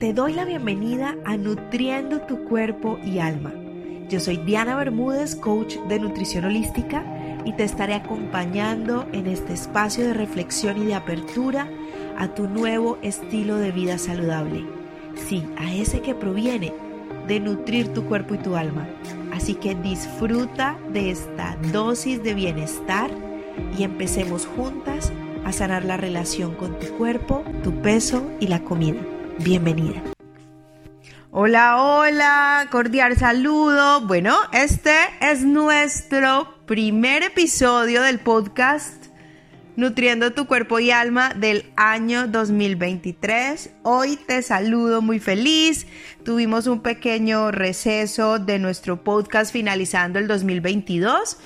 [0.00, 3.52] Te doy la bienvenida a Nutriendo tu cuerpo y alma.
[4.08, 7.04] Yo soy Diana Bermúdez, coach de nutrición holística,
[7.44, 11.68] y te estaré acompañando en este espacio de reflexión y de apertura
[12.16, 14.64] a tu nuevo estilo de vida saludable.
[15.16, 16.72] Sí, a ese que proviene
[17.26, 18.86] de nutrir tu cuerpo y tu alma.
[19.32, 23.10] Así que disfruta de esta dosis de bienestar
[23.76, 25.12] y empecemos juntas
[25.44, 29.00] a sanar la relación con tu cuerpo, tu peso y la comida
[29.38, 30.02] bienvenida.
[31.30, 34.00] Hola, hola, cordial saludo.
[34.06, 39.06] Bueno, este es nuestro primer episodio del podcast
[39.76, 43.70] Nutriendo tu cuerpo y alma del año 2023.
[43.84, 45.86] Hoy te saludo muy feliz.
[46.24, 51.38] Tuvimos un pequeño receso de nuestro podcast finalizando el 2022,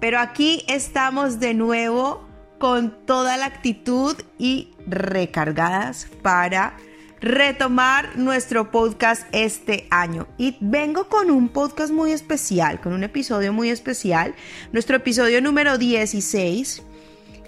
[0.00, 2.26] pero aquí estamos de nuevo
[2.58, 6.74] con toda la actitud y recargadas para
[7.20, 10.26] retomar nuestro podcast este año.
[10.38, 14.34] Y vengo con un podcast muy especial, con un episodio muy especial,
[14.72, 16.82] nuestro episodio número 16.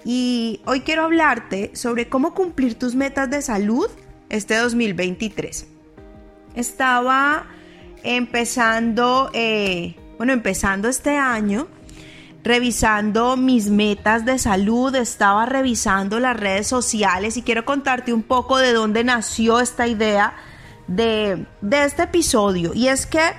[0.04, 3.88] Y hoy quiero hablarte sobre cómo cumplir tus metas de salud
[4.28, 5.66] este 2023.
[6.54, 7.46] Estaba
[8.02, 11.68] empezando, eh, bueno, empezando este año
[12.44, 18.58] revisando mis metas de salud, estaba revisando las redes sociales y quiero contarte un poco
[18.58, 20.34] de dónde nació esta idea
[20.88, 22.72] de, este episodio.
[22.74, 23.32] Y es que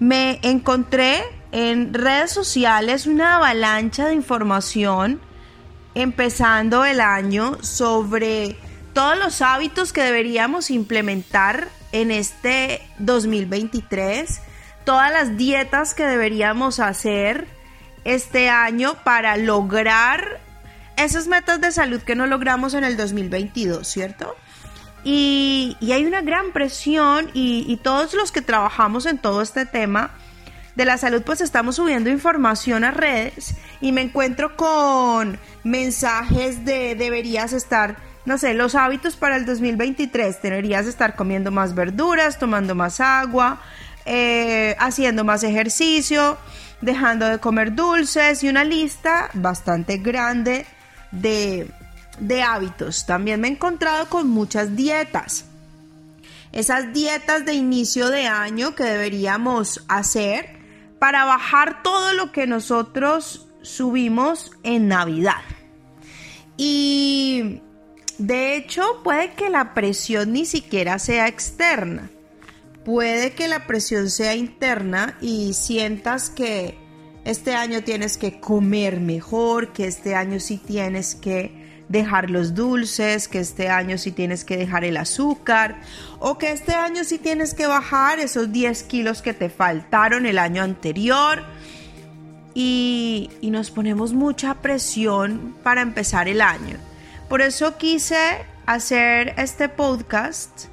[0.00, 5.20] me encontré en redes sociales una avalancha de información
[5.94, 8.56] empezando el año sobre
[8.94, 14.40] todos los hábitos que deberíamos implementar en este 2023,
[14.84, 17.46] todas las dietas que deberíamos hacer,
[18.04, 20.40] este año para lograr
[20.96, 24.36] esas metas de salud que no logramos en el 2022, ¿cierto?
[25.04, 30.10] Y, hay una gran presión y, todos los que trabajamos en todo este tema
[30.76, 36.94] de la salud pues estamos subiendo información a redes y me encuentro con mensajes de
[36.94, 42.74] deberías estar, no sé, los hábitos para el 2023, deberías estar comiendo más verduras, tomando
[42.74, 43.60] más agua,
[44.06, 46.38] eh, haciendo más ejercicio,
[46.82, 50.66] dejando de comer dulces y una lista bastante grande
[51.12, 51.70] de,
[52.18, 53.06] de hábitos.
[53.06, 55.46] También me he encontrado con muchas dietas.
[56.52, 60.60] Esas dietas de inicio de año que deberíamos hacer
[60.98, 65.42] para bajar todo lo que nosotros subimos en Navidad.
[66.58, 67.62] Y
[68.18, 72.10] de hecho puede que la presión ni siquiera sea externa
[72.84, 76.78] puede que la presión sea interna y sientas que
[77.24, 83.28] este año tienes que comer mejor, que este año sí tienes que dejar los dulces,
[83.28, 85.80] que este año sí tienes que dejar el azúcar
[86.18, 90.38] o que este año sí tienes que bajar esos 10 kilos que te faltaron el
[90.38, 91.44] año anterior.
[92.54, 96.76] Y, y nos ponemos mucha presión para empezar el año.
[97.28, 100.66] Por eso quise hacer este podcast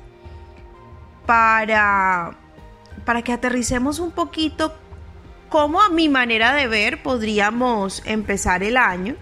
[1.30, 2.32] para,
[3.06, 4.74] para que aterricemos un poquito
[5.50, 9.16] cómo a mi manera de ver podríamos empezar el año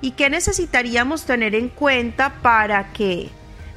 [0.00, 3.28] y qué necesitaríamos tener en cuenta para que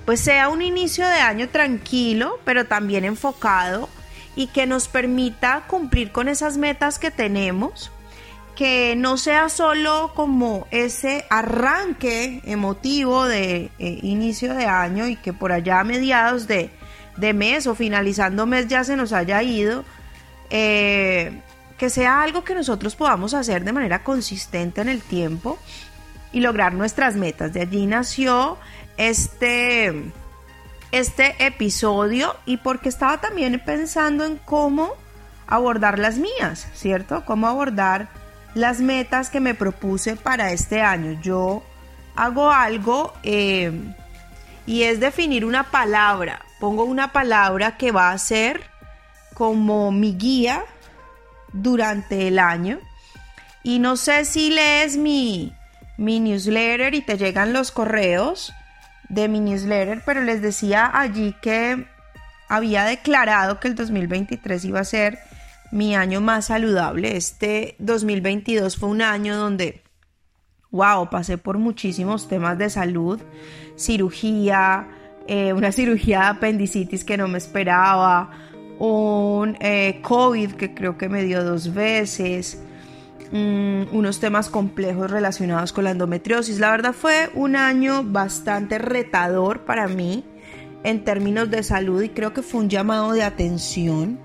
[0.03, 3.87] pues sea un inicio de año tranquilo, pero también enfocado
[4.35, 7.91] y que nos permita cumplir con esas metas que tenemos,
[8.55, 15.33] que no sea solo como ese arranque emotivo de eh, inicio de año y que
[15.33, 16.71] por allá a mediados de
[17.17, 19.83] de mes o finalizando mes ya se nos haya ido,
[20.49, 21.41] eh,
[21.77, 25.57] que sea algo que nosotros podamos hacer de manera consistente en el tiempo
[26.31, 27.53] y lograr nuestras metas.
[27.53, 28.57] De allí nació
[28.97, 30.11] este,
[30.91, 34.91] este episodio y porque estaba también pensando en cómo
[35.47, 37.25] abordar las mías, ¿cierto?
[37.25, 38.09] Cómo abordar
[38.53, 41.19] las metas que me propuse para este año.
[41.21, 41.63] Yo
[42.15, 43.71] hago algo eh,
[44.65, 48.61] y es definir una palabra pongo una palabra que va a ser
[49.33, 50.63] como mi guía
[51.51, 52.79] durante el año.
[53.63, 55.51] Y no sé si lees mi,
[55.97, 58.53] mi newsletter y te llegan los correos
[59.09, 61.85] de mi newsletter, pero les decía allí que
[62.47, 65.19] había declarado que el 2023 iba a ser
[65.73, 67.17] mi año más saludable.
[67.17, 69.83] Este 2022 fue un año donde,
[70.71, 73.19] wow, pasé por muchísimos temas de salud,
[73.75, 74.87] cirugía,
[75.27, 78.31] eh, una cirugía de apendicitis que no me esperaba,
[78.79, 82.61] un eh, COVID que creo que me dio dos veces,
[83.31, 86.59] mm, unos temas complejos relacionados con la endometriosis.
[86.59, 90.25] La verdad fue un año bastante retador para mí
[90.83, 94.19] en términos de salud y creo que fue un llamado de atención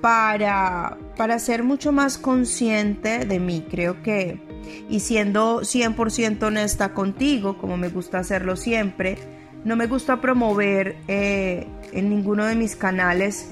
[0.00, 3.64] para, para ser mucho más consciente de mí.
[3.70, 4.40] Creo que,
[4.88, 9.35] y siendo 100% honesta contigo, como me gusta hacerlo siempre,
[9.66, 13.50] no me gusta promover eh, en ninguno de mis canales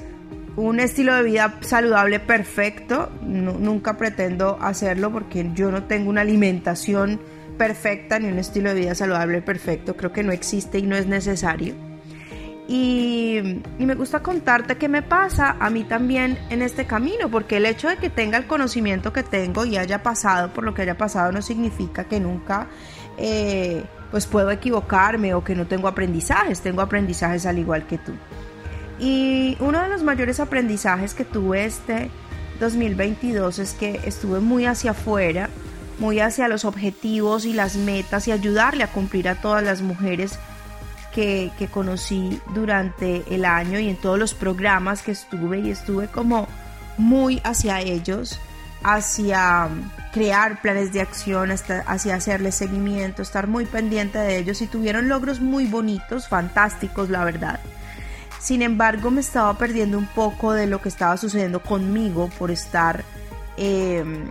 [0.57, 3.11] un estilo de vida saludable perfecto.
[3.21, 7.21] nunca pretendo hacerlo porque yo no tengo una alimentación
[7.59, 9.97] perfecta ni un estilo de vida saludable perfecto.
[9.97, 11.75] Creo que no existe y no es necesario.
[12.69, 17.67] Y, me gusta contarte qué me pasa a mí también en este camino, porque el
[17.67, 20.97] hecho de que tenga el conocimiento que tengo y haya pasado por lo que haya
[20.97, 22.69] pasado no significa que nunca
[23.19, 23.85] eh,
[24.15, 28.13] pues puedo equivocarme o que no tengo aprendizajes, tengo aprendizajes al igual que tú.
[29.01, 32.13] Y uno de los mayores aprendizajes que tuve este
[32.61, 35.51] 2022 es que estuve muy hacia afuera,
[35.99, 40.39] muy hacia los objetivos y las metas y ayudarle a cumplir a todas las mujeres
[41.13, 46.47] que, conocí durante el año y en todos los programas que estuve y estuve como
[46.99, 48.39] muy hacia ellos,
[48.85, 49.69] hacia
[50.13, 55.41] crear planes de acción, hacia hacerles seguimiento, estar muy pendiente de ellos y tuvieron logros
[55.41, 57.59] muy bonitos, fantásticos, la verdad.
[58.39, 63.03] Sin embargo, me estaba perdiendo un poco de lo que estaba sucediendo conmigo por estar
[63.57, 64.27] em,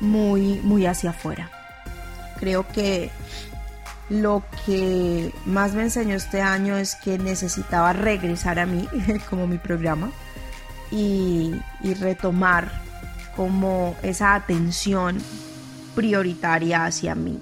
[0.00, 1.50] muy, muy hacia afuera.
[2.38, 3.10] Creo que
[4.10, 8.86] lo que más me enseñó este año es que necesitaba regresar a mí,
[9.30, 10.10] como mi programa,
[10.90, 11.54] y,
[12.00, 12.70] retomar
[13.36, 15.18] como esa atención
[15.94, 17.40] prioritaria hacia mí.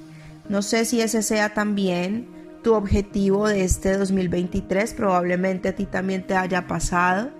[0.48, 2.26] No sé si ese sea también
[2.62, 7.31] tu objetivo de este 2023, probablemente a ti también te haya pasado.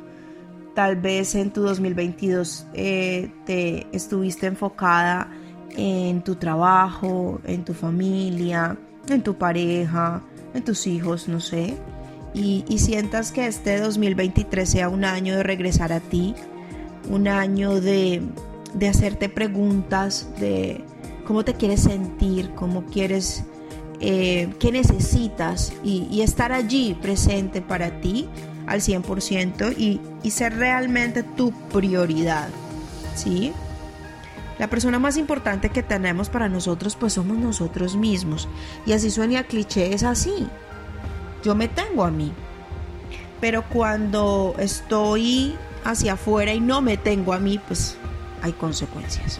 [0.75, 5.29] Tal vez en tu 2022 eh, te estuviste enfocada
[5.77, 8.77] en tu trabajo, en tu familia,
[9.09, 10.23] en tu pareja,
[10.55, 11.77] en tus hijos, no sé,
[12.33, 16.35] y, sientas que este 2023 sea un año de regresar a ti,
[17.11, 18.23] un año de,
[18.89, 20.85] hacerte preguntas de
[21.27, 23.45] cómo te quieres sentir, cómo quieres,
[24.01, 28.29] eh, qué necesitas y, estar allí presente para ti
[28.67, 32.49] al 100% y, y ser realmente tu prioridad,
[33.15, 33.53] ¿sí?
[34.59, 38.47] La persona más importante que tenemos para nosotros pues somos nosotros mismos.
[38.85, 40.47] Y así suena cliché, es así.
[41.43, 42.31] Yo me tengo a mí.
[43.41, 47.97] Pero cuando estoy hacia afuera y no me tengo a mí, pues
[48.43, 49.39] hay consecuencias.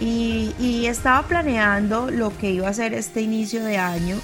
[0.00, 4.16] Y, y, estaba planeando lo que iba a ser este inicio de año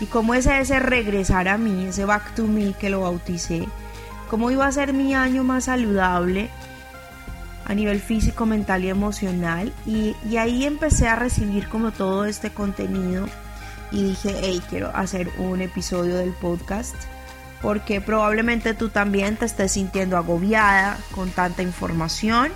[0.00, 3.68] y cómo es ese regresar a mí, ese back to me que lo bauticé,
[4.28, 6.50] cómo iba a ser mi año más saludable
[7.70, 9.72] a nivel físico, mental y emocional.
[9.86, 13.26] Y, ahí empecé a recibir como todo este contenido
[13.92, 16.96] y dije, hey, quiero hacer un episodio del podcast
[17.62, 22.52] porque probablemente tú también te estés sintiendo agobiada con tanta información.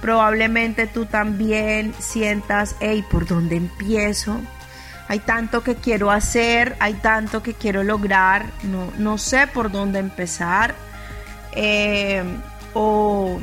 [0.00, 4.38] Probablemente tú también sientas, hey, ¿por dónde empiezo?
[5.08, 10.00] Hay tanto que quiero hacer, hay tanto que quiero lograr, no, no sé por dónde
[10.00, 10.74] empezar.
[11.52, 12.22] Eh,
[12.74, 13.40] o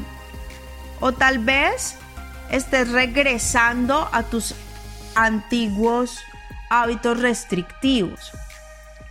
[1.04, 1.98] o tal vez
[2.50, 4.56] estés regresando a tus
[5.16, 6.18] antiguos
[6.70, 8.32] hábitos restrictivos.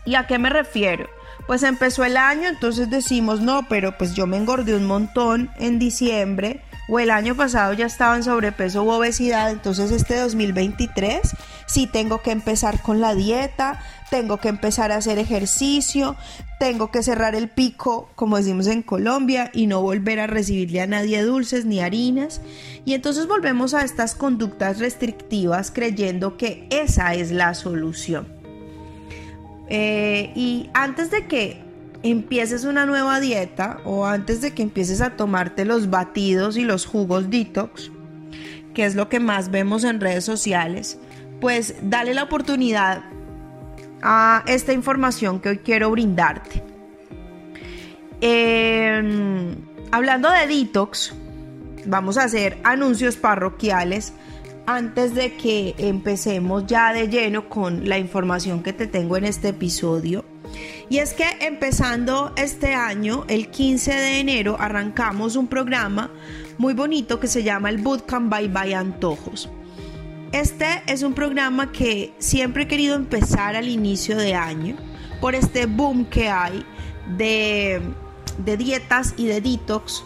[0.07, 1.11] ¿Y a qué me refiero?
[1.47, 5.79] Pues empezó el año, entonces decimos, no, pero pues yo me engordé un montón en
[5.79, 11.21] diciembre o el año pasado ya estaba en sobrepeso u obesidad, entonces este 2023
[11.67, 16.17] sí tengo que empezar con la dieta, tengo que empezar a hacer ejercicio,
[16.59, 20.87] tengo que cerrar el pico, como decimos en Colombia, y no volver a recibirle a
[20.87, 22.43] nadie dulces ni harinas.
[22.85, 28.42] Y entonces volvemos a estas conductas restrictivas creyendo que esa es la solución.
[29.75, 31.57] Eh, y antes de que
[32.03, 36.85] empieces una nueva dieta o antes de que empieces a tomarte los batidos y los
[36.85, 37.91] jugos detox,
[38.75, 40.99] que es lo que más vemos en redes sociales,
[41.41, 43.05] pues dale la oportunidad
[44.03, 46.63] a esta información que hoy quiero brindarte.
[48.21, 49.57] Em,
[49.91, 51.15] hablando de detox,
[51.87, 54.13] vamos a hacer anuncios parroquiales
[54.67, 59.49] antes de que empecemos ya de lleno con la información que te tengo en este
[59.49, 60.25] episodio.
[60.89, 66.11] Y es que empezando este año, el 15 de enero, arrancamos un programa
[66.59, 69.49] muy bonito que se llama el Bootcamp by By Antojos.
[70.33, 74.77] Este es un programa que siempre he querido empezar al inicio de año
[75.21, 76.65] por este boom que hay
[77.17, 77.81] de,
[78.39, 80.05] de dietas y de detox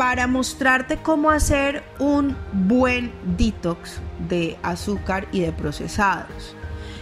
[0.00, 6.56] para mostrarte cómo hacer un buen detox de azúcar y de procesados.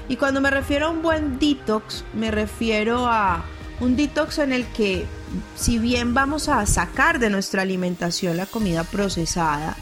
[0.09, 3.45] Y cuando me refiero a un buen detox, me refiero a
[3.79, 5.07] un detox en el que
[5.55, 9.77] si bien vamos a sacar de nuestra alimentación la comida procesada,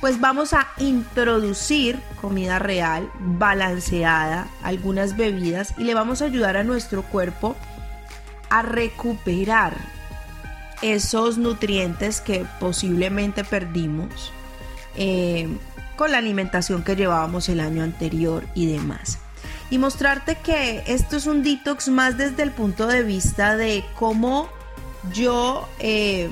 [0.00, 6.64] pues vamos a introducir comida real, balanceada, algunas bebidas y le vamos a ayudar a
[6.64, 7.56] nuestro cuerpo
[8.48, 9.97] a recuperar
[10.82, 14.32] esos nutrientes que posiblemente perdimos
[14.96, 15.48] eh,
[15.96, 19.18] con la alimentación que llevábamos el año anterior y demás.
[19.70, 24.48] Y mostrarte que esto es un detox más desde el punto de vista de cómo
[25.12, 26.30] yo eh,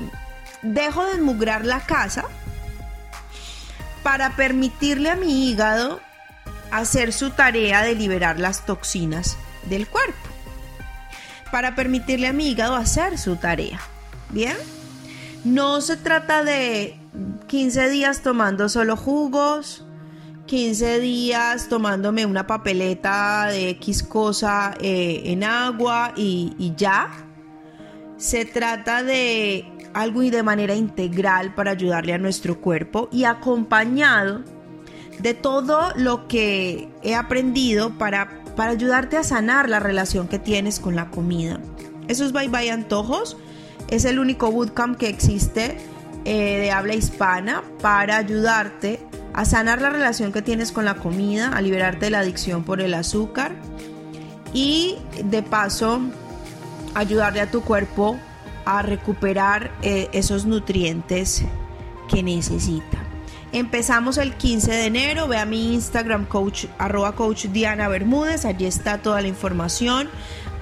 [0.61, 2.25] dejo de enmugrar la casa
[4.03, 5.99] para permitirle a mi hígado
[6.71, 9.37] hacer su tarea de liberar las toxinas
[9.69, 10.17] del cuerpo.
[11.51, 13.79] Para permitirle a mi hígado hacer su tarea.
[14.31, 14.55] ¿Bien?
[15.43, 16.99] No se trata de
[17.47, 19.85] 15 días tomando solo jugos,
[20.47, 27.09] 15 días tomándome una papeleta de X cosa eh, en agua y, y ya.
[28.17, 34.43] Se trata de algo y de manera integral para ayudarle a nuestro cuerpo y acompañado
[35.19, 40.79] de todo lo que he aprendido para, para ayudarte a sanar la relación que tienes
[40.79, 41.59] con la comida.
[42.07, 43.37] Esos Bye Bye Antojos
[43.89, 45.77] es el único bootcamp que existe
[46.25, 48.99] eh, de habla hispana para ayudarte
[49.33, 52.81] a sanar la relación que tienes con la comida, a liberarte de la adicción por
[52.81, 53.53] el azúcar
[54.53, 56.01] y de paso
[56.95, 58.17] ayudarle a tu cuerpo
[58.65, 61.43] a recuperar eh, esos nutrientes
[62.09, 62.97] que necesita.
[63.53, 68.65] Empezamos el 15 de enero, ve a mi Instagram coach arroba coach Diana Bermúdez, allí
[68.65, 70.09] está toda la información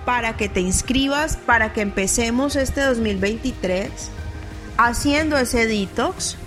[0.06, 3.90] para que te inscribas, para que empecemos este 2023
[4.78, 6.38] haciendo ese detox,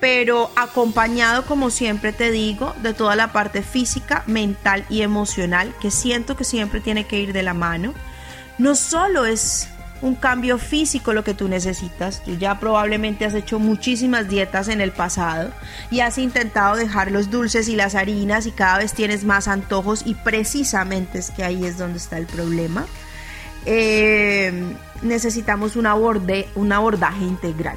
[0.00, 5.90] pero acompañado, como siempre te digo, de toda la parte física, mental y emocional, que
[5.90, 7.94] siento que siempre tiene que ir de la mano.
[8.58, 9.68] No solo es
[10.02, 12.22] un cambio físico lo que tú necesitas.
[12.22, 15.50] Tú ya probablemente has hecho muchísimas dietas en el pasado
[15.90, 20.02] y has intentado dejar los dulces y las harinas y cada vez tienes más antojos
[20.04, 22.86] y precisamente es que ahí es donde está el problema.
[23.66, 27.76] Eh, necesitamos un, aborde, un abordaje integral.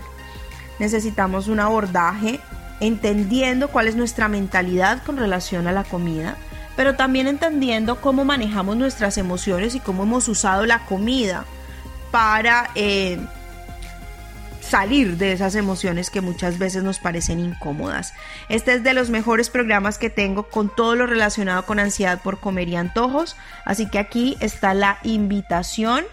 [0.80, 2.40] Necesitamos un abordaje
[2.80, 6.38] entendiendo cuál es nuestra mentalidad con relación a la comida,
[6.78, 11.44] pero también entendiendo cómo manejamos nuestras emociones y cómo hemos usado la comida
[12.12, 13.20] para eh,
[14.70, 18.14] salir de esas emociones que muchas veces nos parecen incómodas.
[18.50, 22.40] Este es de los mejores programas que tengo con todo lo relacionado con ansiedad por
[22.40, 23.36] comer y antojos,
[23.66, 26.06] así que aquí está la invitación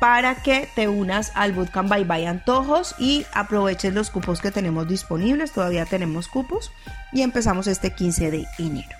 [0.00, 4.86] para que te unas al Bootcamp Bye Bye Antojos y aproveches los cupos que tenemos
[4.86, 6.72] disponibles, todavía tenemos cupos
[7.12, 8.96] y empezamos este 15 de enero.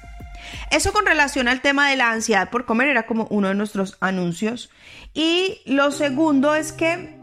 [0.71, 3.97] Eso con relación al tema de la ansiedad por comer era como uno de nuestros
[4.01, 4.71] anuncios.
[5.15, 7.19] Y lo segundo es que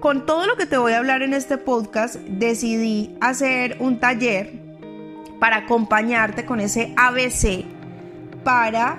[0.00, 4.52] con todo lo que te voy a hablar en este podcast, decidí hacer un taller
[5.40, 7.64] para acompañarte con ese ABC
[8.44, 8.98] para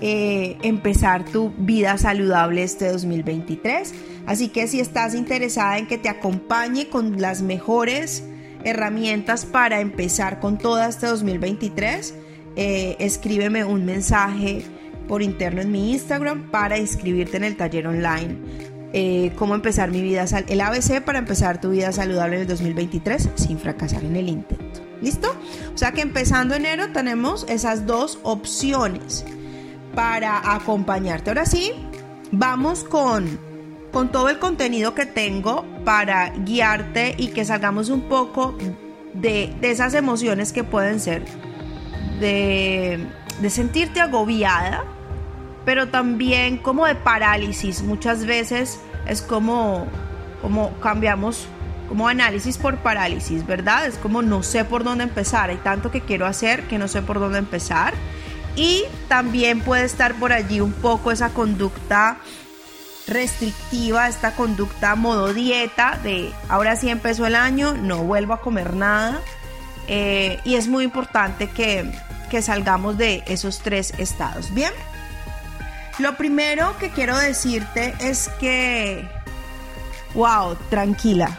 [0.00, 3.94] eh, empezar tu vida saludable este 2023.
[4.26, 8.24] Así que si estás interesada en que te acompañe con las mejores
[8.64, 12.14] herramientas para empezar con todo este 2023,
[12.56, 14.62] eh, escríbeme un mensaje
[15.08, 20.02] por interno en mi Instagram para inscribirte en el taller online eh, cómo empezar mi
[20.02, 24.28] vida, el ABC para empezar tu vida saludable en el 2023 sin fracasar en el
[24.28, 24.80] intento.
[25.00, 25.34] ¿Listo?
[25.74, 29.24] O sea que empezando enero tenemos esas dos opciones
[29.94, 31.30] para acompañarte.
[31.30, 31.72] Ahora sí,
[32.30, 33.40] vamos con,
[33.92, 38.56] con todo el contenido que tengo para guiarte y que salgamos un poco
[39.14, 41.24] de, de esas emociones que pueden ser
[42.20, 43.06] de,
[43.40, 44.84] de sentirte agobiada
[45.64, 47.82] pero también como de parálisis.
[47.82, 49.86] Muchas veces es como,
[50.40, 51.46] como cambiamos
[51.88, 53.86] como análisis por parálisis, ¿verdad?
[53.86, 57.02] Es como no sé por dónde empezar, hay tanto que quiero hacer que no sé
[57.02, 57.92] por dónde empezar.
[58.56, 62.18] Y también puede estar por allí un poco esa conducta
[63.06, 68.74] restrictiva, esta conducta modo dieta de ahora sí empezó el año, no vuelvo a comer
[68.74, 69.20] nada.
[69.86, 71.90] Eh, y es muy importante que,
[72.30, 74.54] que salgamos de esos tres estados.
[74.54, 74.72] Bien.
[76.02, 79.08] Lo primero que quiero decirte es que,
[80.14, 81.38] wow, tranquila,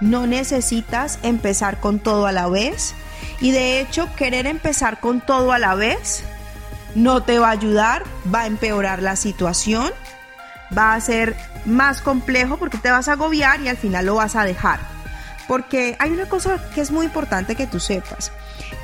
[0.00, 2.94] no necesitas empezar con todo a la vez.
[3.40, 6.22] Y de hecho, querer empezar con todo a la vez
[6.94, 9.90] no te va a ayudar, va a empeorar la situación,
[10.78, 14.36] va a ser más complejo porque te vas a agobiar y al final lo vas
[14.36, 14.78] a dejar.
[15.48, 18.30] Porque hay una cosa que es muy importante que tú sepas.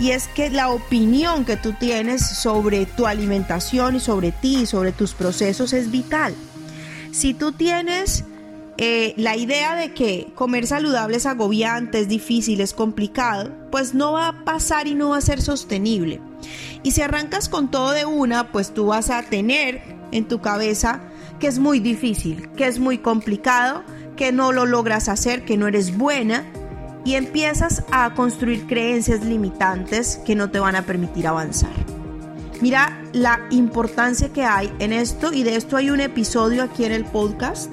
[0.01, 4.67] Y es que la opinión que tú tienes sobre tu alimentación y sobre ti y
[4.67, 6.35] sobre tus procesos es vital.
[7.13, 8.25] Si tú tienes
[8.79, 14.13] eh, la idea de que comer saludable es agobiante, es difícil, es complicado, pues no
[14.13, 16.19] va a pasar y no va a ser sostenible.
[16.83, 21.03] Y si arrancas con todo de una, pues tú vas a tener en tu cabeza
[21.39, 23.85] que es muy difícil, que es muy complicado,
[24.17, 26.47] que no lo logras hacer, que no eres buena
[27.05, 31.73] y empiezas a construir creencias limitantes que no te van a permitir avanzar.
[32.61, 36.93] Mira la importancia que hay en esto y de esto hay un episodio aquí en
[36.93, 37.71] el podcast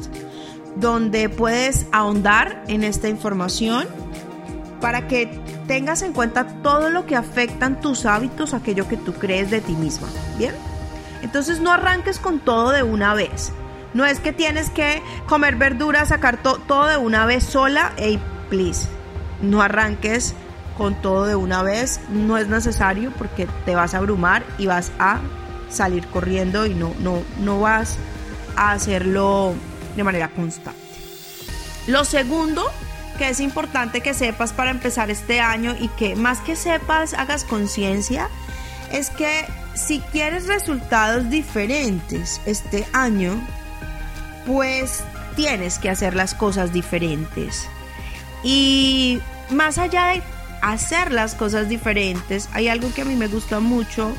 [0.78, 3.86] donde puedes ahondar en esta información
[4.80, 9.52] para que tengas en cuenta todo lo que afectan tus hábitos, aquello que tú crees
[9.52, 10.08] de ti misma.
[10.38, 10.54] ¿Bien?
[11.22, 13.52] Entonces no arranques con todo de una vez.
[13.94, 17.94] No es que tienes que comer verduras, sacar todo de una vez sola.
[17.98, 18.20] Hey,
[18.50, 18.88] please,
[19.42, 20.34] no arranques
[20.78, 22.00] con todo de una vez.
[22.10, 25.20] No es necesario porque te vas a abrumar y vas a
[25.70, 27.98] salir corriendo y no, no, no vas
[28.56, 29.54] a hacerlo
[29.96, 30.80] de manera constante.
[31.88, 32.70] Lo segundo
[33.18, 37.44] que es importante que sepas para empezar este año y que más que sepas, hagas
[37.44, 38.30] conciencia,
[38.92, 43.34] es que si quieres resultados diferentes este año,
[44.46, 45.04] pues
[45.36, 47.68] tienes que hacer las cosas diferentes.
[48.44, 50.24] Y más allá de
[50.62, 54.14] hacer las cosas diferentes, hay algo que a mí me gusta mucho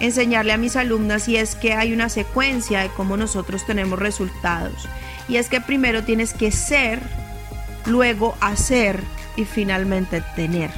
[0.00, 4.88] enseñarle a mis alumnas y es que hay una secuencia de cómo nosotros tenemos resultados.
[5.28, 7.00] Y es que primero tienes que ser,
[7.86, 9.02] luego hacer
[9.36, 10.70] y finalmente tener.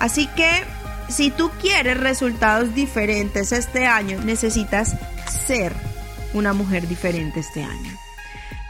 [0.00, 0.64] Así que
[1.08, 4.96] si tú quieres resultados diferentes este año, necesitas
[5.46, 5.74] ser
[6.32, 7.98] una mujer diferente este año.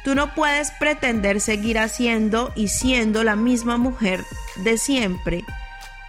[0.04, 4.25] Tú no puedes pretender seguir haciendo y siendo la misma mujer
[4.64, 5.45] de siempre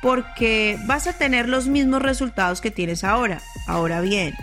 [0.01, 3.41] porque vas a tener los mismos resultados que tienes ahora.
[3.67, 4.35] Ahora bien,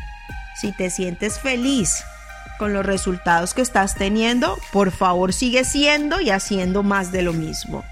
[0.60, 2.02] si te sientes feliz
[2.58, 7.32] con los resultados que estás teniendo, por favor sigue siendo y haciendo más de lo
[7.32, 7.84] mismo.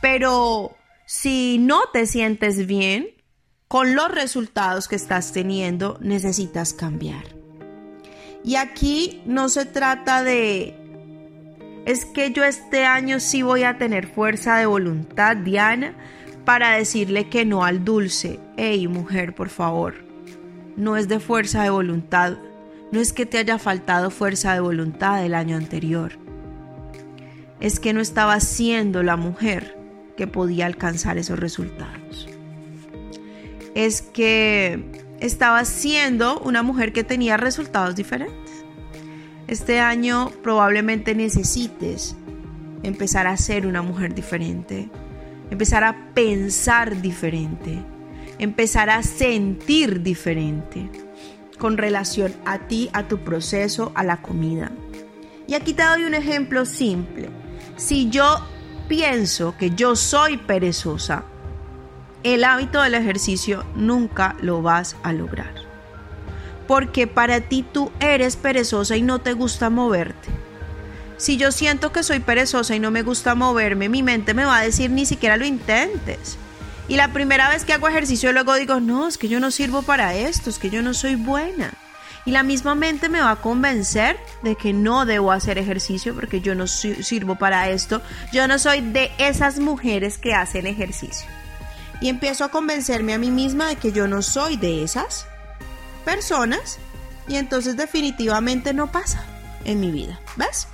[0.00, 3.08] Pero si no te sientes bien
[3.66, 7.33] con los resultados que estás teniendo, necesitas cambiar.
[8.44, 10.74] Y aquí no se trata de
[11.86, 15.94] es que yo este año sí voy a tener fuerza de voluntad, Diana,
[16.44, 18.40] para decirle que no al dulce.
[18.56, 19.94] Ey, mujer, por favor.
[20.76, 22.38] No es de fuerza de voluntad.
[22.90, 26.12] No es que te haya faltado fuerza de voluntad el año anterior.
[27.60, 29.76] Es que no estabas siendo la mujer
[30.16, 32.28] que podía alcanzar esos resultados.
[33.74, 38.64] Es que estabas siendo una mujer que tenía resultados diferentes.
[39.46, 42.16] Este año probablemente necesites
[42.82, 44.90] empezar a ser una mujer diferente
[45.50, 47.78] empezar a pensar diferente,
[48.38, 50.90] empezar a sentir diferente
[51.58, 54.72] con relación a ti, a tu proceso, a la comida.
[55.46, 57.28] Y aquí te doy un ejemplo simple.
[57.76, 58.40] Si yo
[58.88, 61.24] pienso que yo soy perezosa,
[62.24, 65.54] el hábito del ejercicio nunca lo vas a lograr.
[66.66, 70.30] Porque para ti tú eres perezosa y no te gusta moverte.
[71.18, 74.58] Si yo siento que soy perezosa y no me gusta moverme, mi mente me va
[74.58, 76.38] a decir ni siquiera lo intentes.
[76.88, 79.82] Y la primera vez que hago ejercicio luego digo, no, es que yo no sirvo
[79.82, 81.74] para esto, es que yo no soy buena.
[82.26, 86.40] Y la misma mente me va a convencer de que no debo hacer ejercicio porque
[86.40, 88.00] yo no sirvo para esto.
[88.32, 91.28] Yo no soy de esas mujeres que hacen ejercicio.
[92.04, 95.26] Y empiezo a convencerme a mí misma de que yo no soy de esas
[96.04, 96.78] personas.
[97.26, 99.24] Y entonces definitivamente no pasa
[99.64, 100.20] en mi vida.
[100.36, 100.68] ¿Ves?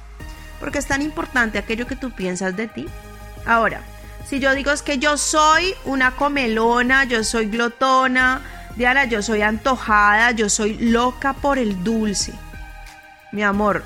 [0.61, 2.87] porque es tan importante aquello que tú piensas de ti.
[3.47, 3.81] Ahora,
[4.29, 8.43] si yo digo es que yo soy una comelona, yo soy glotona,
[8.77, 12.33] Diana, yo soy antojada, yo soy loca por el dulce.
[13.33, 13.83] Mi amor,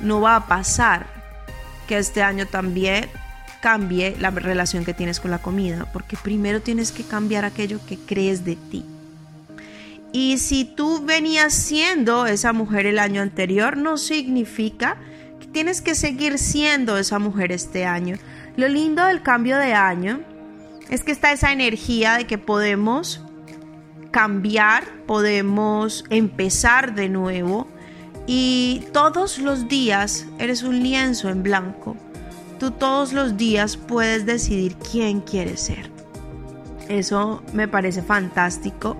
[0.00, 1.06] no va a pasar
[1.88, 3.10] que este año también
[3.60, 7.96] cambie la relación que tienes con la comida, porque primero tienes que cambiar aquello que
[7.98, 8.84] crees de ti.
[10.12, 14.96] Y si tú venías siendo esa mujer el año anterior, no significa
[15.52, 18.16] tienes que seguir siendo esa mujer este año.
[18.56, 20.20] Lo lindo del cambio de año
[20.90, 23.22] es que está esa energía de que podemos
[24.10, 27.68] cambiar, podemos empezar de nuevo
[28.26, 31.96] y todos los días eres un lienzo en blanco.
[32.58, 35.90] Tú todos los días puedes decidir quién quieres ser.
[36.88, 38.96] Eso me parece fantástico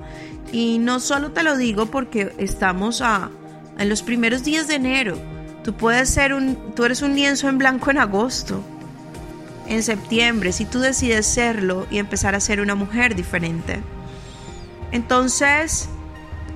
[0.52, 3.30] y no solo te lo digo porque estamos a,
[3.78, 5.16] en los primeros días de enero
[5.68, 8.62] Tú puedes ser un, tú eres un lienzo en blanco en agosto.
[9.66, 13.80] en septiembre si tú decides serlo y empezar a ser una mujer diferente.
[14.92, 15.90] Entonces,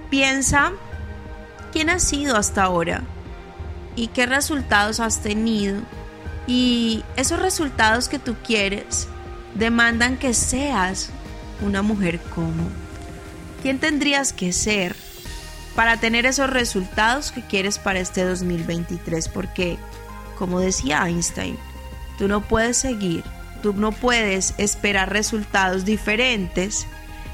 [0.09, 0.73] piensa
[1.73, 3.03] quién has sido hasta ahora
[3.97, 5.83] y qué resultados has tenido.
[6.47, 9.09] Y esos resultados que tú quieres
[9.55, 11.11] demandan que seas
[11.61, 12.69] una mujer como.
[13.63, 14.97] ¿Quién tendrías que ser
[15.77, 19.29] para tener esos resultados que quieres para este 2023?
[19.29, 19.79] Porque,
[20.37, 21.57] como decía Einstein,
[22.19, 23.23] tú no puedes seguir,
[23.63, 26.87] tú no puedes esperar resultados diferentes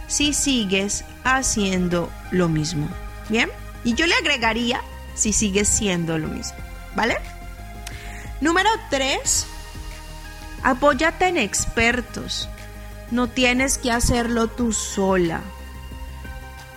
[0.07, 2.89] si sigues haciendo lo mismo.
[3.29, 3.49] ¿Bien?
[3.85, 4.83] Y yo le agregaría
[5.15, 6.59] si sigues siendo lo mismo.
[6.95, 7.17] ¿Vale?
[8.41, 9.47] Número 3.
[10.63, 12.49] Apóyate en expertos.
[13.11, 15.41] No tienes que hacerlo tú sola.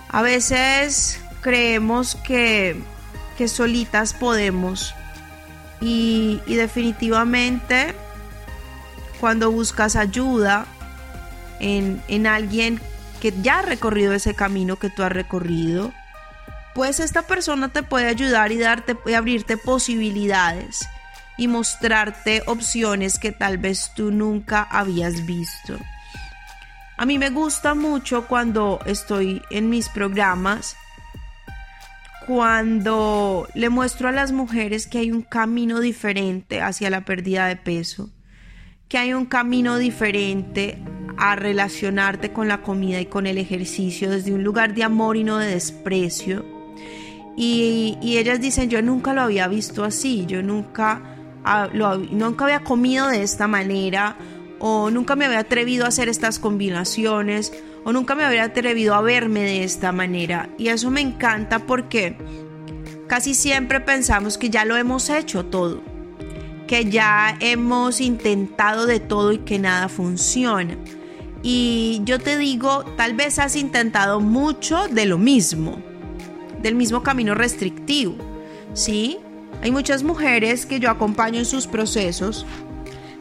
[0.10, 2.82] A veces creemos que,
[3.38, 4.96] que solitas podemos.
[5.82, 7.94] Y, y definitivamente
[9.20, 10.66] cuando buscas ayuda
[11.60, 12.82] en, en alguien
[13.20, 15.92] que ya ha recorrido ese camino que tú has recorrido,
[16.74, 20.88] pues esta persona te puede ayudar y darte y abrirte posibilidades
[21.38, 25.78] y mostrarte opciones que tal vez tú nunca habías visto.
[26.98, 30.76] A mí me gusta mucho cuando estoy en mis programas,
[32.28, 37.56] cuando le muestro a las mujeres que hay un camino diferente hacia la pérdida de
[37.56, 38.12] peso,
[38.88, 40.78] que hay un camino diferente
[41.18, 45.24] a relacionarte con la comida y con el ejercicio desde un lugar de amor y
[45.24, 46.46] no de desprecio.
[47.38, 51.02] Y, ellas dicen, yo nunca lo había visto así, yo nunca,
[51.44, 54.18] ah, nunca había comido de esta manera,
[54.60, 57.52] o nunca me había atrevido a hacer estas combinaciones,
[57.84, 60.50] o nunca me había atrevido a verme de esta manera.
[60.58, 62.16] Y eso me encanta porque
[63.08, 65.82] casi siempre pensamos que ya lo hemos hecho todo,
[66.68, 70.78] que ya hemos intentado de todo y que nada funciona.
[71.44, 75.82] Y yo te digo, tal vez has intentado mucho de lo mismo,
[76.62, 78.16] del mismo camino restrictivo,
[78.74, 79.18] ¿sí?
[79.62, 82.46] Hay muchas mujeres que yo acompaño en sus procesos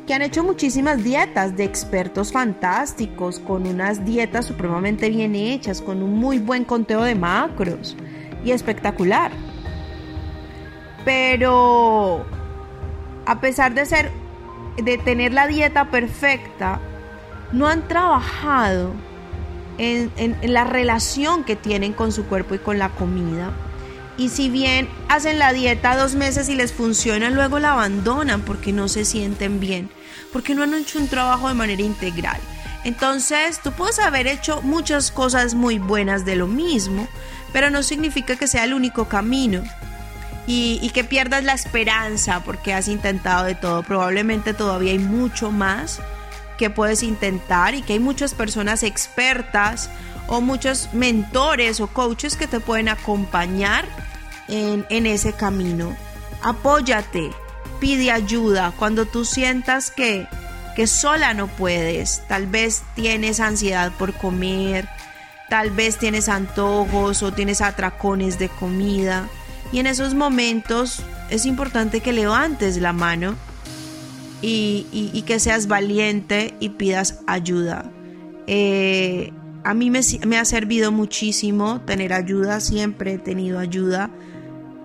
[0.06, 6.02] que han hecho muchísimas dietas de expertos fantásticos, con unas dietas supremamente bien hechas, con
[6.02, 7.96] un muy buen conteo de macros
[8.44, 9.30] y espectacular.
[11.04, 12.24] Pero
[13.26, 14.10] a pesar de ser
[14.76, 16.80] de tener la dieta perfecta,
[17.52, 18.92] no han trabajado
[19.78, 23.50] en, la relación que tienen con su cuerpo y con la comida.
[24.20, 28.70] Y si bien hacen la dieta dos meses y les funciona, luego la abandonan porque
[28.70, 29.88] no se sienten bien,
[30.30, 32.38] porque no han hecho un trabajo de manera integral.
[32.84, 37.08] Entonces, tú puedes haber hecho muchas cosas muy buenas de lo mismo,
[37.54, 39.62] pero no significa que sea el único camino.
[40.46, 43.82] Y, y, que pierdas la esperanza porque has intentado de todo.
[43.82, 46.00] Probablemente todavía hay mucho más
[46.58, 49.88] que puedes intentar y que hay muchas personas expertas
[50.26, 53.86] o muchos mentores o coaches que te pueden acompañar
[54.50, 55.96] en, ese camino.
[56.42, 57.30] Apóyate,
[57.80, 60.26] pide ayuda cuando tú sientas que,
[60.76, 62.22] que sola no puedes.
[62.28, 64.88] Tal vez tienes ansiedad por comer,
[65.48, 69.28] tal vez tienes antojos o tienes atracones de comida.
[69.72, 73.36] Y en esos momentos es importante que levantes la mano
[74.42, 77.90] y, que seas valiente y pidas ayuda.
[78.46, 79.32] Eh,
[79.62, 84.10] a mí me, ha servido muchísimo tener ayuda, siempre he tenido ayuda.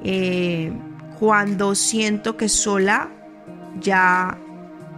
[0.07, 0.71] Eh,
[1.19, 3.09] cuando siento que sola
[3.81, 4.37] ya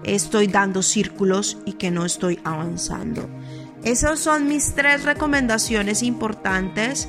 [0.04, 3.30] estoy dando círculos y que no estoy avanzando.
[3.84, 7.08] Esas son mis tres recomendaciones importantes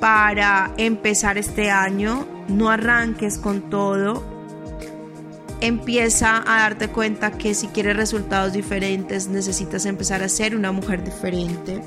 [0.00, 2.26] para empezar este año.
[2.48, 4.22] No arranques con todo,
[5.62, 11.02] empieza a darte cuenta que si quieres resultados diferentes necesitas empezar a ser una mujer
[11.02, 11.80] diferente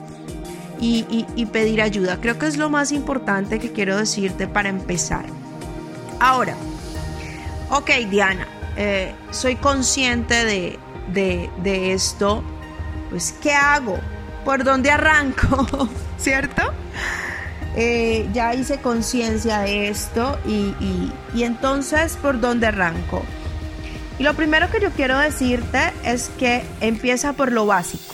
[0.80, 2.20] y, pedir ayuda.
[2.20, 5.26] Creo que es lo más importante que quiero decirte para empezar.
[6.19, 6.56] Ahora,
[7.69, 12.43] ok Diana, eh, soy consciente de, de, esto,
[13.10, 13.99] pues ¿qué hago?
[14.45, 15.67] ¿Por dónde arranco?
[16.17, 16.62] ¿Cierto?
[17.76, 20.76] Eh, ya hice conciencia de esto y,
[21.34, 23.23] y, entonces ¿por dónde arranco?
[24.19, 28.13] Y lo primero que yo quiero decirte es que empieza por lo básico.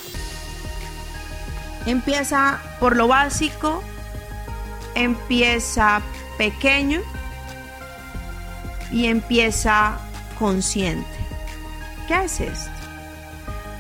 [1.85, 3.83] Empieza por lo básico,
[4.95, 6.01] empieza
[6.38, 7.01] pequeño
[8.91, 9.97] y empieza
[10.38, 11.08] consciente.
[12.08, 12.71] ¿Qué es esto?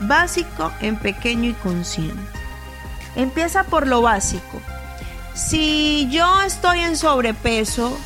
[0.01, 2.39] Básico en pequeño y consciente.
[3.15, 4.61] Empieza por lo básico.
[5.33, 7.97] Si yo estoy en sobrepeso,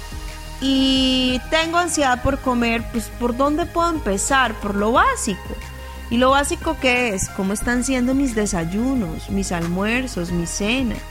[0.66, 4.54] y tengo ansiedad por comer, pues ¿por dónde puedo empezar?
[4.62, 5.56] Por lo básico.
[6.10, 7.28] ¿Y lo básico que es?
[7.30, 11.02] ¿Cómo están siendo mis desayunos, mis almuerzos, mis cenas?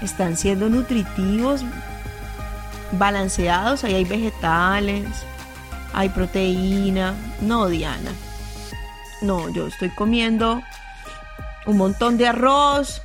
[0.00, 1.64] ¿Están siendo nutritivos,
[2.92, 3.84] balanceados?
[3.84, 5.06] Ahí hay vegetales,
[5.92, 7.14] hay proteína.
[7.40, 8.12] No, Diana.
[9.22, 10.62] No, yo estoy comiendo
[11.66, 13.02] un montón de arroz,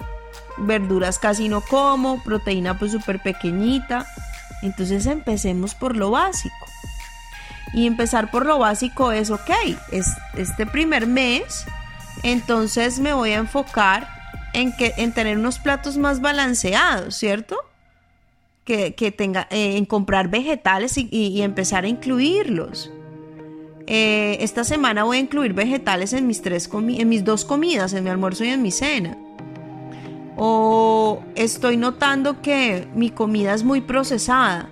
[0.57, 4.05] verduras casi no como, proteína pues súper pequeñita.
[4.61, 6.55] Entonces empecemos por lo básico.
[7.73, 9.51] Y empezar por lo básico es, ok,
[9.91, 11.65] es este primer mes,
[12.23, 14.07] entonces me voy a enfocar
[14.53, 17.57] en, que, en tener unos platos más balanceados, ¿cierto?
[18.65, 22.91] Que, tenga, eh, en comprar vegetales y, empezar a incluirlos.
[23.85, 28.03] Eh, esta semana voy a incluir vegetales en mis, tres en mis dos comidas, en
[28.03, 29.17] mi almuerzo y en mi cena.
[30.35, 34.69] O estoy notando que mi comida es muy procesada.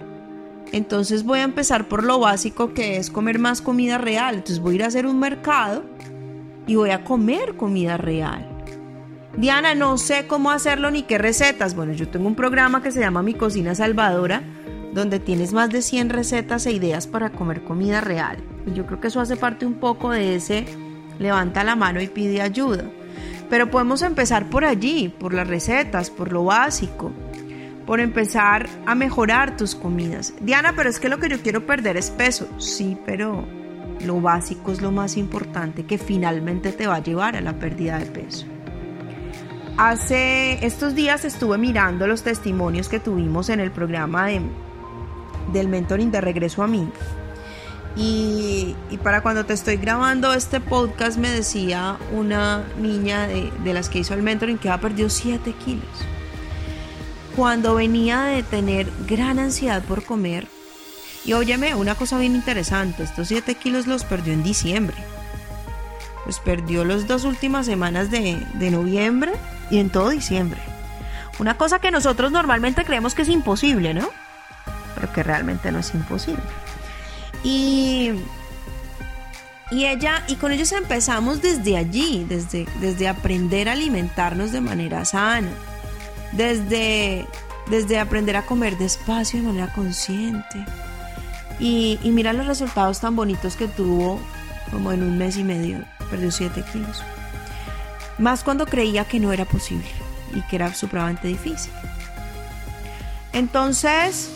[0.71, 4.35] Entonces voy a empezar por lo básico que es comer más comida real.
[4.35, 5.83] Entonces voy a ir a hacer un mercado
[6.65, 8.52] y voy a comer comida real.
[9.35, 11.75] Diana, no sé cómo hacerlo ni qué recetas.
[11.75, 14.43] Bueno, yo tengo un programa que se llama Mi Cocina Salvadora,
[14.93, 18.37] donde tienes más de 100 recetas e ideas para comer comida real.
[18.75, 20.65] Yo creo que eso hace parte un poco de ese
[21.17, 22.85] levanta la mano y pide ayuda.
[23.49, 27.11] Pero podemos empezar por allí, por las recetas, por lo básico,
[27.87, 30.33] por empezar a mejorar tus comidas.
[30.41, 32.47] Diana, pero es que lo que yo quiero perder es peso.
[32.59, 33.47] Sí, pero
[34.05, 37.97] lo básico es lo más importante que finalmente te va a llevar a la pérdida
[37.97, 38.52] de peso.
[39.77, 44.41] Hace estos días estuve mirando los testimonios que tuvimos en el programa de,
[45.51, 46.89] del mentoring de regreso a mí
[47.95, 53.99] y, para cuando te estoy grabando este podcast me decía una niña de, las que
[53.99, 55.85] hizo el mentoring que ha perdido 7 kilos.
[57.35, 60.47] Cuando venía de tener gran ansiedad por comer,
[61.25, 64.97] y óyeme, una cosa bien interesante, estos 7 kilos los perdió en diciembre.
[66.25, 69.33] Los perdió las dos últimas semanas de, de noviembre
[69.73, 70.61] y en todo diciembre.
[71.39, 74.07] Una cosa que nosotros normalmente creemos que es imposible, ¿no?
[74.93, 76.43] Pero que realmente no es imposible.
[77.43, 78.11] Y,
[79.71, 85.05] y ella, y con ellos empezamos desde allí, desde, desde aprender a alimentarnos de manera
[85.05, 85.49] sana,
[86.33, 87.27] desde,
[87.67, 90.63] desde aprender a comer despacio de manera consciente.
[91.59, 94.19] Y, y mira los resultados tan bonitos que tuvo
[94.71, 95.79] como en un mes y medio,
[96.11, 97.01] perdió 7 kilos.
[98.17, 99.87] Más cuando creía que no era posible
[100.35, 101.71] y que era supremamente difícil.
[103.33, 104.29] Entonces,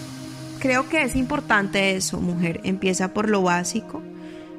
[0.60, 2.62] creo que es importante eso, mujer.
[2.64, 4.02] Empieza por lo básico.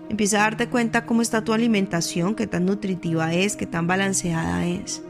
[0.09, 4.65] Empieza a darte cuenta cómo está tu alimentación, qué tan nutritiva es, qué tan balanceada
[4.65, 5.03] es.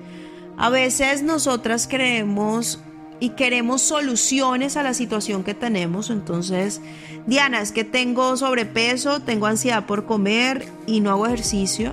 [0.57, 2.81] A veces nosotras creemos
[3.21, 6.11] y queremos soluciones a la situación que tenemos.
[6.11, 6.81] Entonces,
[7.27, 11.93] Diana, es que tengo sobrepeso, tengo ansiedad por comer y no hago ejercicio.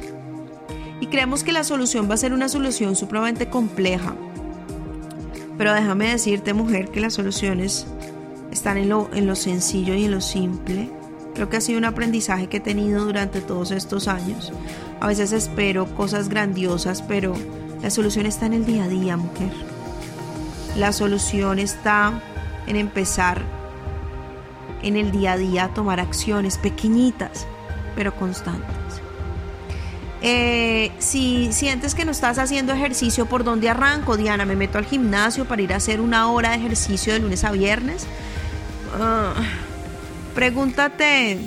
[1.00, 4.16] Y creemos que la solución va a ser una solución supremamente compleja.
[5.58, 7.88] Pero déjame decirte, mujer, que las soluciones
[8.52, 10.90] están en lo, en lo sencillo y en lo simple.
[11.34, 14.54] Creo que ha sido un aprendizaje que he tenido durante todos estos años.
[15.02, 17.34] A veces espero cosas grandiosas, pero
[17.82, 19.52] la solución está en el día a día, mujer.
[20.78, 22.22] La solución está
[22.68, 23.42] en empezar
[24.82, 27.46] en el día a día a tomar acciones pequeñitas,
[27.96, 28.85] pero constantes.
[30.22, 34.46] Eh, si sientes que no estás haciendo ejercicio, ¿por dónde arranco, Diana?
[34.46, 37.52] Me meto al gimnasio para ir a hacer una hora de ejercicio de lunes a
[37.52, 38.08] viernes.
[39.00, 39.34] Ah,
[40.34, 41.40] pregúntate,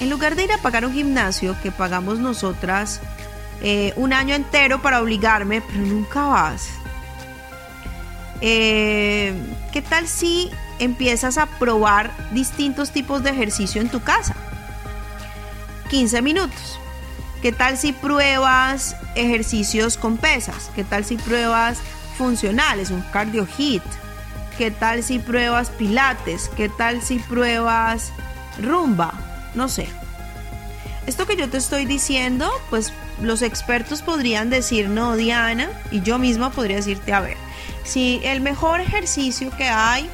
[0.00, 3.00] en lugar de ir a pagar un gimnasio que pagamos nosotras
[3.60, 6.68] eh, un año entero para obligarme, pero nunca vas.
[8.40, 9.34] Eh,
[9.72, 14.36] ¿Qué tal si empiezas a probar distintos tipos de ejercicio en tu casa?
[15.90, 16.78] 15 minutos.
[17.42, 20.70] ¿Qué tal si pruebas ejercicios con pesas?
[20.74, 21.78] ¿Qué tal si pruebas
[22.16, 23.82] funcionales, un cardio hit?
[24.56, 26.50] ¿Qué tal si pruebas pilates?
[26.56, 28.10] ¿Qué tal si pruebas
[28.60, 29.14] rumba?
[29.54, 29.88] No sé.
[31.06, 36.18] Esto que yo te estoy diciendo, pues los expertos podrían decir, no, Diana, y yo
[36.18, 37.36] misma podría decirte, a ver,
[37.84, 40.10] si el mejor ejercicio que hay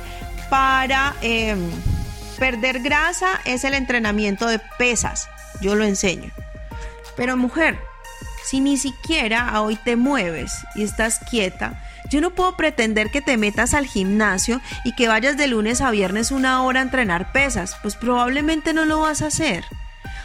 [0.50, 1.70] para em,
[2.38, 5.30] perder grasa es el entrenamiento de pesas,
[5.62, 6.30] yo lo enseño.
[7.16, 7.78] Pero mujer,
[8.44, 13.36] si ni siquiera hoy te mueves y estás quieta, yo no puedo pretender que te
[13.36, 17.76] metas al gimnasio y que vayas de lunes a viernes una hora a entrenar pesas,
[17.82, 19.64] pues probablemente no lo vas a hacer.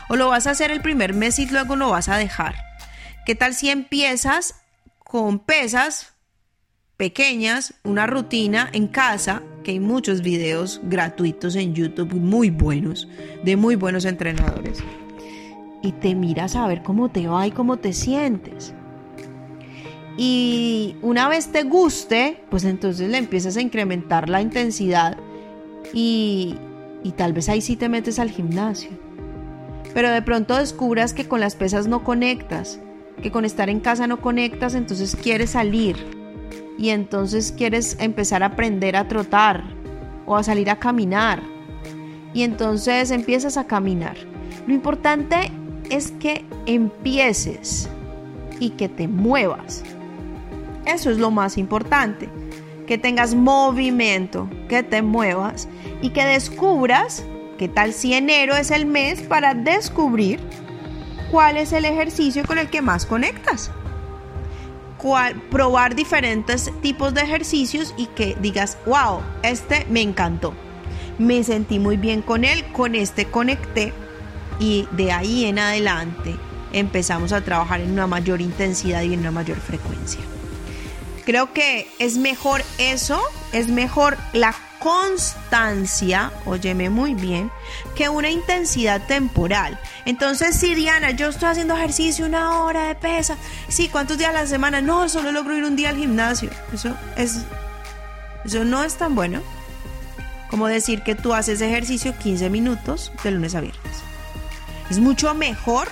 [0.09, 2.55] O lo vas a hacer el primer mes y luego lo vas a dejar.
[3.25, 4.55] ¿Qué tal si empiezas
[4.97, 6.13] con pesas
[6.97, 13.07] pequeñas, una rutina en casa, que hay muchos videos gratuitos en YouTube muy buenos,
[13.43, 14.83] de muy buenos entrenadores?
[15.81, 18.73] Y te miras a ver cómo te va y cómo te sientes.
[20.17, 25.17] Y una vez te guste, pues entonces le empiezas a incrementar la intensidad
[25.93, 26.57] y,
[27.03, 28.91] y tal vez ahí sí te metes al gimnasio.
[29.93, 32.79] Pero de pronto descubras que con las pesas no conectas,
[33.21, 35.95] que con estar en casa no conectas, entonces quieres salir
[36.77, 39.63] y entonces quieres empezar a aprender a trotar
[40.25, 41.41] o a salir a caminar
[42.33, 44.17] y entonces empiezas a caminar.
[44.67, 45.51] Lo importante
[45.89, 47.89] es que empieces
[48.59, 49.83] y que te muevas.
[50.85, 52.29] Eso es lo más importante.
[52.87, 55.67] Que tengas movimiento, que te muevas
[56.01, 57.23] y que descubras
[57.57, 60.39] qué tal si enero es el mes para descubrir
[61.29, 63.71] cuál es el ejercicio con el que más conectas.
[64.97, 70.53] Cuál, probar diferentes tipos de ejercicios y que digas, wow, este me encantó.
[71.19, 73.93] Me sentí muy bien con él, con este conecté
[74.59, 76.35] y de ahí en adelante
[76.73, 80.21] empezamos a trabajar en una mayor intensidad y en una mayor frecuencia.
[81.25, 87.51] Creo que es mejor eso, es mejor la constancia, óyeme muy bien,
[87.95, 89.79] que una intensidad temporal.
[90.05, 94.33] Entonces, si Diana, yo estoy haciendo ejercicio una hora de pesa, sí, ¿cuántos días a
[94.33, 94.81] la semana?
[94.81, 96.49] No, solo logro ir un día al gimnasio.
[96.73, 97.45] Eso es,
[98.45, 99.41] eso no es tan bueno
[100.49, 104.08] como decir que tú haces ejercicio 15 minutos de lunes a viernes.
[104.89, 105.87] Es mucho mejor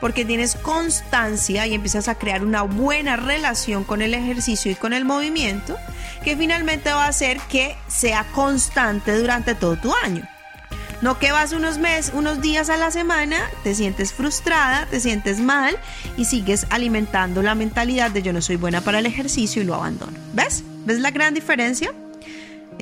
[0.00, 4.92] porque tienes constancia y empiezas a crear una buena relación con el ejercicio y con
[4.92, 5.78] el movimiento,
[6.24, 10.26] que finalmente va a hacer que sea constante durante todo tu año.
[11.02, 15.38] No que vas unos meses, unos días a la semana, te sientes frustrada, te sientes
[15.38, 15.76] mal
[16.16, 19.74] y sigues alimentando la mentalidad de yo no soy buena para el ejercicio y lo
[19.74, 20.18] abandono.
[20.32, 20.64] ¿Ves?
[20.84, 21.92] ¿Ves la gran diferencia?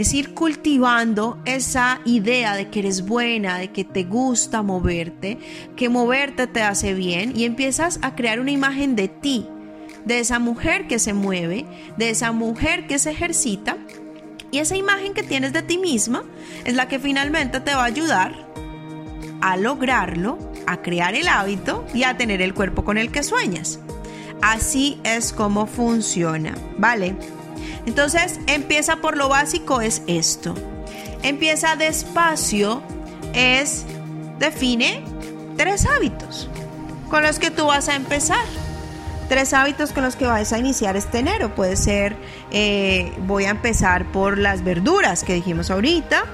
[0.01, 5.37] Es ir cultivando esa idea de que eres buena, de que te gusta moverte,
[5.77, 9.47] que moverte te hace bien y empiezas a crear una imagen de ti,
[10.07, 11.67] de esa mujer que se mueve,
[11.99, 13.77] de esa mujer que se ejercita
[14.51, 16.25] y esa imagen que tienes de ti misma
[16.65, 18.49] es la que finalmente te va a ayudar
[19.43, 23.81] a lograrlo, a crear el hábito y a tener el cuerpo con el que sueñas.
[24.41, 27.17] Así es como funciona, ¿vale?
[27.87, 30.55] Entonces, empieza por lo básico, es esto.
[31.23, 32.83] Empieza despacio,
[33.35, 33.85] es,
[34.38, 35.03] define
[35.57, 36.49] tres hábitos
[37.11, 38.44] con los que tú vas a empezar.
[39.29, 41.55] Tres hábitos con los que vas a iniciar este enero.
[41.55, 42.16] Puede ser,
[42.51, 46.25] eh, voy a empezar por las verduras que dijimos ahorita.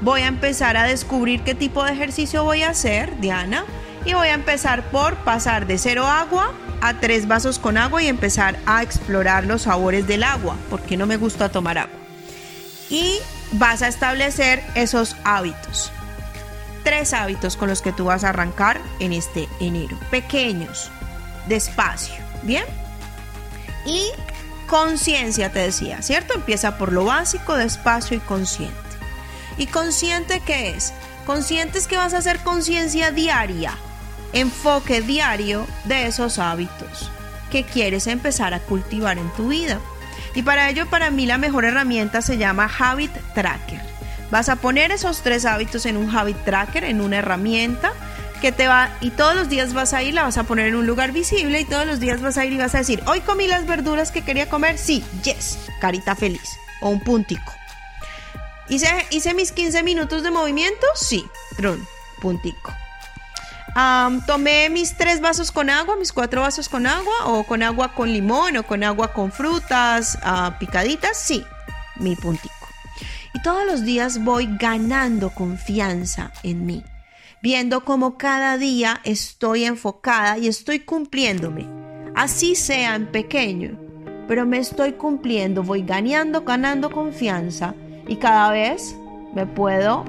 [0.00, 3.64] Voy a empezar a descubrir qué tipo de ejercicio voy a hacer, Diana.
[4.04, 6.52] Y voy a empezar por pasar de cero agua
[6.82, 11.06] a tres vasos con agua y empezar a explorar los sabores del agua, porque no
[11.06, 11.96] me gusta tomar agua.
[12.90, 13.18] Y
[13.52, 15.92] vas a establecer esos hábitos.
[16.82, 19.96] Tres hábitos con los que tú vas a arrancar en este enero.
[20.10, 20.90] Pequeños,
[21.46, 22.64] despacio, ¿bien?
[23.86, 24.08] Y
[24.66, 26.34] conciencia, te decía, ¿cierto?
[26.34, 28.74] Empieza por lo básico, despacio y consciente.
[29.56, 30.92] ¿Y consciente qué es?
[31.26, 33.78] Consciente es que vas a hacer conciencia diaria
[34.32, 37.10] enfoque diario de esos hábitos
[37.50, 39.78] que quieres empezar a cultivar en tu vida.
[40.34, 43.80] Y para ello, para mí la mejor herramienta se llama Habit Tracker.
[44.30, 47.92] Vas a poner esos tres hábitos en un Habit Tracker, en una herramienta
[48.40, 50.74] que te va y todos los días vas a ir, la vas a poner en
[50.74, 53.20] un lugar visible y todos los días vas a ir y vas a decir, hoy
[53.20, 57.52] comí las verduras que quería comer, sí, yes, carita feliz o un puntico.
[58.68, 60.86] ¿Hice, hice mis 15 minutos de movimiento?
[60.94, 61.24] Sí,
[61.56, 61.86] trun,
[62.20, 62.72] puntico
[64.26, 68.12] tomé mis tres vasos con agua, mis cuatro vasos con agua, o con agua con
[68.12, 71.44] limón, o con agua con frutas uh, picaditas, sí,
[71.96, 72.54] mi puntico.
[73.34, 76.84] Y todos los días voy ganando confianza en mí,
[77.42, 81.66] viendo cómo cada día estoy enfocada y estoy cumpliéndome,
[82.14, 83.78] así sea en pequeño,
[84.28, 87.74] pero me estoy cumpliendo, voy ganando, ganando confianza
[88.06, 88.94] y cada vez
[89.34, 90.04] me puedo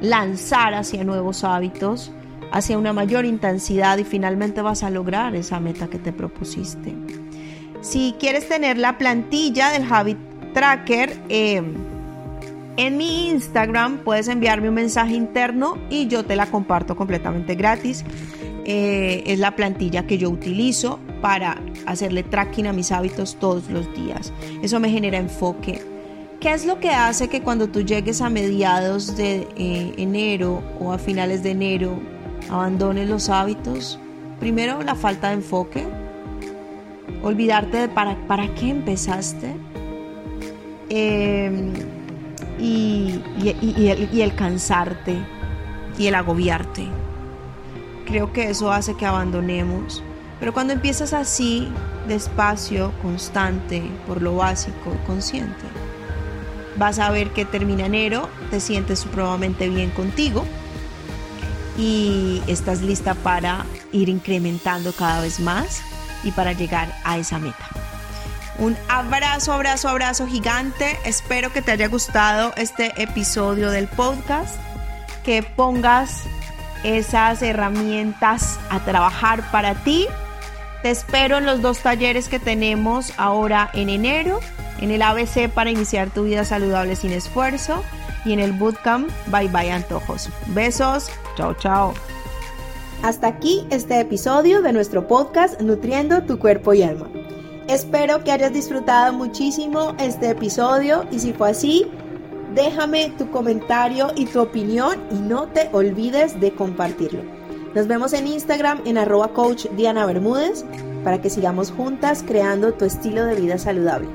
[0.00, 2.10] lanzar hacia nuevos hábitos,
[2.54, 6.94] hacia una mayor intensidad y finalmente vas a lograr esa meta que te propusiste.
[7.80, 10.18] Si quieres tener la plantilla del Habit
[10.54, 11.74] Tracker, em,
[12.76, 18.04] en mi Instagram puedes enviarme un mensaje interno y yo te la comparto completamente gratis.
[18.64, 23.92] Eh, es la plantilla que yo utilizo para hacerle tracking a mis hábitos todos los
[23.96, 24.32] días.
[24.62, 25.82] Eso me genera enfoque.
[26.38, 30.92] ¿Qué es lo que hace que cuando tú llegues a mediados de eh, enero o
[30.92, 32.13] a finales de enero
[32.50, 33.98] abandones los hábitos.
[34.40, 35.86] Primero, la falta de enfoque.
[37.22, 39.54] Olvidarte de para, para qué empezaste.
[40.88, 41.72] Em,
[42.58, 43.20] y,
[44.20, 45.16] el, cansarte
[45.98, 46.86] y el agobiarte.
[48.06, 50.02] creo que eso hace que abandonemos.
[50.38, 51.68] Pero cuando empiezas así,
[52.06, 55.64] despacio, constante, por lo básico, consciente,
[56.76, 60.44] vas a ver que termina enero, te sientes supremamente bien contigo
[61.76, 65.82] y estás lista para ir incrementando cada vez más
[66.22, 67.68] y para llegar a esa meta.
[68.58, 70.96] Un abrazo, abrazo, abrazo gigante.
[71.04, 74.56] Espero que te haya gustado este episodio del podcast,
[75.24, 76.22] que pongas
[76.84, 80.06] esas herramientas a trabajar para ti.
[80.82, 84.38] Te espero en los dos talleres que tenemos ahora en enero,
[84.80, 87.82] en el ABC para iniciar tu vida saludable sin esfuerzo
[88.24, 90.28] y en el Bootcamp Bye Bye Antojos.
[90.48, 91.94] Besos, chao chao.
[93.02, 97.08] Hasta aquí este episodio de nuestro podcast Nutriendo tu cuerpo y alma.
[97.68, 101.86] Espero que hayas disfrutado muchísimo este episodio y si fue así,
[102.54, 107.22] déjame tu comentario y tu opinión y no te olvides de compartirlo.
[107.74, 110.64] Nos vemos en Instagram en arroba coach Diana Bermúdez
[111.02, 114.08] para que sigamos juntas creando tu estilo de vida saludable,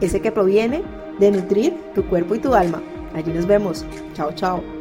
[0.00, 0.82] ese que proviene
[1.18, 2.82] de nutrir tu cuerpo y tu alma.
[3.16, 3.84] Allí nos vemos.
[4.14, 4.75] Chao, chao.